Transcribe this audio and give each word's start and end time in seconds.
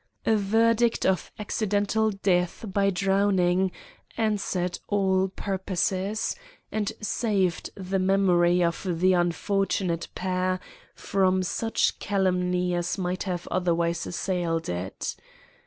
A 0.25 0.35
verdict 0.35 1.05
of 1.05 1.31
accidental 1.37 2.09
death 2.09 2.65
by 2.67 2.89
drowning 2.89 3.71
answered 4.17 4.79
all 4.87 5.27
purposes, 5.27 6.35
and 6.71 6.91
saved 7.01 7.69
the 7.75 7.99
memory 7.99 8.63
of 8.63 8.83
the 8.99 9.13
unfortunate 9.13 10.07
pair 10.15 10.59
from 10.95 11.43
such 11.43 11.99
calumny 11.99 12.73
as 12.73 12.97
might 12.97 13.21
have 13.25 13.47
otherwise 13.51 14.07
assailed 14.07 14.69
it. 14.69 15.15